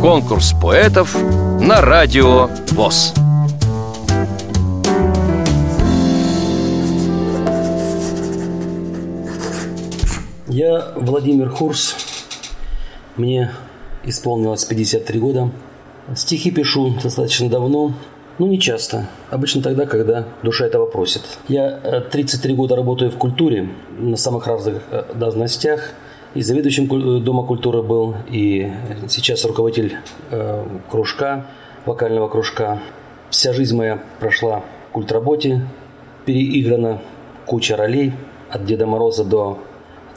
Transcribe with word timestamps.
Конкурс 0.00 0.54
поэтов 0.60 1.14
на 1.60 1.80
радио 1.80 2.48
ВОЗ. 2.70 3.14
Я 10.48 10.92
Владимир 10.96 11.48
Хурс. 11.50 11.96
Мне 13.16 13.52
исполнилось 14.04 14.64
53 14.64 15.20
года. 15.20 15.50
Стихи 16.14 16.50
пишу 16.50 16.94
достаточно 17.02 17.48
давно, 17.48 17.94
но 18.38 18.46
не 18.46 18.58
часто. 18.58 19.08
Обычно 19.30 19.62
тогда, 19.62 19.86
когда 19.86 20.26
душа 20.42 20.66
этого 20.66 20.86
просит. 20.86 21.22
Я 21.46 22.00
33 22.10 22.52
э, 22.52 22.56
года 22.56 22.74
работаю 22.74 23.10
в 23.10 23.16
культуре 23.16 23.68
на 23.98 24.16
самых 24.16 24.46
разных 24.46 24.82
э, 24.90 25.04
должностях. 25.14 25.92
И 26.34 26.42
заведующим 26.42 26.84
э, 26.84 27.20
Дома 27.20 27.44
культуры 27.44 27.82
был, 27.82 28.14
и 28.30 28.70
сейчас 29.08 29.44
руководитель 29.44 29.96
кружка, 30.88 31.46
вокального 31.86 32.28
кружка. 32.28 32.80
Вся 33.30 33.52
жизнь 33.52 33.76
моя 33.76 34.02
прошла 34.18 34.62
в 34.88 34.92
культработе, 34.92 35.66
переиграна 36.24 37.00
куча 37.46 37.76
ролей, 37.76 38.12
от 38.50 38.64
Деда 38.64 38.86
Мороза 38.86 39.24
до 39.24 39.58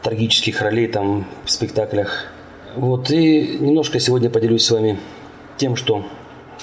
трагических 0.01 0.61
ролей 0.61 0.87
там 0.87 1.25
в 1.45 1.51
спектаклях. 1.51 2.25
Вот, 2.75 3.11
и 3.11 3.57
немножко 3.59 3.99
сегодня 3.99 4.29
поделюсь 4.29 4.65
с 4.65 4.71
вами 4.71 4.99
тем, 5.57 5.75
что, 5.75 6.03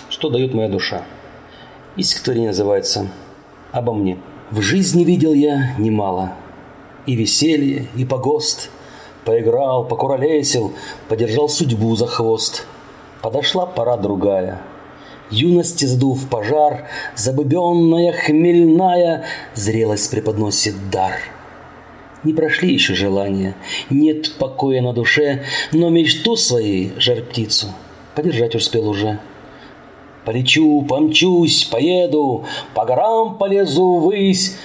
что 0.08 0.28
дает 0.28 0.52
моя 0.52 0.68
душа. 0.68 1.02
И 1.96 2.02
стихотворение 2.02 2.50
называется 2.50 3.08
«Обо 3.72 3.94
мне». 3.94 4.18
В 4.50 4.60
жизни 4.60 5.04
видел 5.04 5.32
я 5.32 5.76
немало. 5.78 6.32
И 7.06 7.14
веселье, 7.14 7.86
и 7.96 8.04
погост. 8.04 8.70
Поиграл, 9.24 9.84
покуролесил, 9.84 10.72
подержал 11.08 11.48
судьбу 11.48 11.94
за 11.96 12.06
хвост. 12.06 12.66
Подошла 13.22 13.66
пора 13.66 13.96
другая. 13.96 14.62
Юности 15.30 15.84
сдув 15.84 16.28
пожар, 16.28 16.88
забыбенная, 17.14 18.12
хмельная, 18.12 19.24
Зрелость 19.54 20.10
преподносит 20.10 20.90
дар— 20.90 21.12
не 22.22 22.34
прошли 22.34 22.72
еще 22.74 22.94
желания, 22.94 23.54
нет 23.88 24.32
покоя 24.34 24.82
на 24.82 24.92
душе, 24.92 25.42
но 25.72 25.88
мечту 25.88 26.36
своей, 26.36 26.92
жар 26.98 27.22
птицу, 27.22 27.68
подержать 28.14 28.54
успел 28.54 28.88
уже. 28.88 29.18
Полечу, 30.26 30.82
помчусь, 30.82 31.64
поеду, 31.64 32.44
по 32.74 32.84
горам 32.84 33.38
полезу 33.38 33.96
ввысь, 33.96 34.56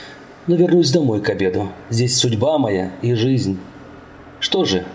но 0.47 0.55
вернусь 0.55 0.91
домой 0.91 1.21
к 1.21 1.29
обеду. 1.29 1.69
Здесь 1.89 2.17
судьба 2.17 2.57
моя 2.57 2.91
и 3.01 3.13
жизнь. 3.13 3.57
Что 4.45 4.63
же, 4.63 4.85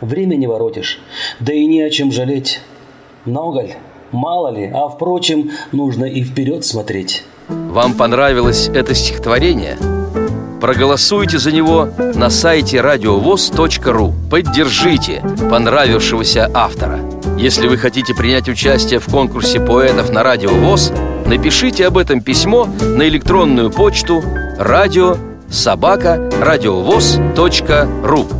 время 0.00 0.36
не 0.36 0.46
воротишь, 0.46 1.00
да 1.40 1.52
и 1.52 1.66
не 1.66 1.82
о 1.82 1.90
чем 1.90 2.12
жалеть. 2.12 2.60
Много 3.24 3.62
ли, 3.62 3.74
мало 4.12 4.54
ли, 4.54 4.70
а 4.72 4.88
впрочем, 4.88 5.50
нужно 5.72 6.04
и 6.04 6.22
вперед 6.22 6.64
смотреть. 6.64 7.24
Вам 7.48 7.94
понравилось 7.94 8.68
это 8.68 8.94
стихотворение? 8.94 9.76
Проголосуйте 10.60 11.38
за 11.38 11.50
него 11.50 11.88
на 12.14 12.30
сайте 12.30 12.80
радиовоз.ру 12.80 14.12
Поддержите 14.30 15.24
понравившегося 15.50 16.48
автора 16.54 17.00
Если 17.36 17.66
вы 17.66 17.78
хотите 17.78 18.14
принять 18.14 18.48
участие 18.48 19.00
в 19.00 19.06
конкурсе 19.06 19.58
поэтов 19.58 20.10
на 20.10 20.22
Радио 20.22 20.50
ВОЗ 20.50 20.92
Напишите 21.26 21.88
об 21.88 21.98
этом 21.98 22.20
письмо 22.20 22.68
на 22.80 23.08
электронную 23.08 23.72
почту 23.72 24.22
радио 24.56 25.16
собака 25.48 26.30
радиовоз.ру 26.40 28.39